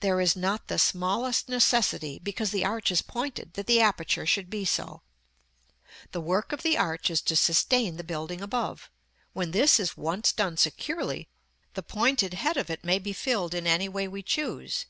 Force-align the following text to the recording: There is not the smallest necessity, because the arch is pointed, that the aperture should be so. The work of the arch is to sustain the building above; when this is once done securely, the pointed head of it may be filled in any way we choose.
There 0.00 0.20
is 0.20 0.34
not 0.34 0.66
the 0.66 0.76
smallest 0.76 1.48
necessity, 1.48 2.18
because 2.20 2.50
the 2.50 2.64
arch 2.64 2.90
is 2.90 3.00
pointed, 3.00 3.54
that 3.54 3.68
the 3.68 3.80
aperture 3.80 4.26
should 4.26 4.50
be 4.50 4.64
so. 4.64 5.02
The 6.10 6.20
work 6.20 6.50
of 6.50 6.64
the 6.64 6.76
arch 6.76 7.10
is 7.10 7.20
to 7.20 7.36
sustain 7.36 7.96
the 7.96 8.02
building 8.02 8.40
above; 8.40 8.90
when 9.34 9.52
this 9.52 9.78
is 9.78 9.96
once 9.96 10.32
done 10.32 10.56
securely, 10.56 11.28
the 11.74 11.84
pointed 11.84 12.34
head 12.34 12.56
of 12.56 12.70
it 12.70 12.82
may 12.82 12.98
be 12.98 13.12
filled 13.12 13.54
in 13.54 13.68
any 13.68 13.88
way 13.88 14.08
we 14.08 14.20
choose. 14.24 14.86